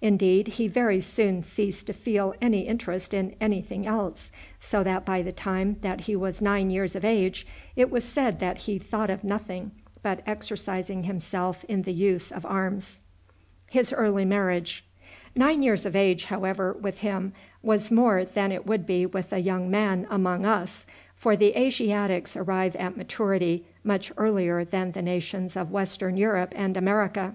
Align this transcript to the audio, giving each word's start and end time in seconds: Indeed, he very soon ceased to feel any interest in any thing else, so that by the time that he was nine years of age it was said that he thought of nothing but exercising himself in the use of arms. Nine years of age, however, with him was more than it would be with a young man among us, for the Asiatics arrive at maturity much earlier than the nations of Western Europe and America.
Indeed, 0.00 0.46
he 0.46 0.68
very 0.68 1.00
soon 1.00 1.42
ceased 1.42 1.88
to 1.88 1.92
feel 1.92 2.36
any 2.40 2.68
interest 2.68 3.12
in 3.12 3.34
any 3.40 3.60
thing 3.60 3.84
else, 3.84 4.30
so 4.60 4.84
that 4.84 5.04
by 5.04 5.22
the 5.22 5.32
time 5.32 5.74
that 5.80 6.02
he 6.02 6.14
was 6.14 6.40
nine 6.40 6.70
years 6.70 6.94
of 6.94 7.04
age 7.04 7.44
it 7.74 7.90
was 7.90 8.04
said 8.04 8.38
that 8.38 8.58
he 8.58 8.78
thought 8.78 9.10
of 9.10 9.24
nothing 9.24 9.72
but 10.00 10.22
exercising 10.24 11.02
himself 11.02 11.64
in 11.64 11.82
the 11.82 11.92
use 11.92 12.30
of 12.30 12.46
arms. 12.46 13.00
Nine 13.74 15.62
years 15.62 15.84
of 15.84 15.96
age, 15.96 16.26
however, 16.26 16.74
with 16.74 16.98
him 16.98 17.32
was 17.60 17.90
more 17.90 18.24
than 18.24 18.52
it 18.52 18.64
would 18.64 18.86
be 18.86 19.04
with 19.04 19.32
a 19.32 19.40
young 19.40 19.68
man 19.68 20.06
among 20.08 20.46
us, 20.46 20.86
for 21.16 21.34
the 21.36 21.58
Asiatics 21.58 22.36
arrive 22.36 22.76
at 22.76 22.96
maturity 22.96 23.66
much 23.82 24.12
earlier 24.16 24.64
than 24.64 24.92
the 24.92 25.02
nations 25.02 25.56
of 25.56 25.72
Western 25.72 26.16
Europe 26.16 26.52
and 26.54 26.76
America. 26.76 27.34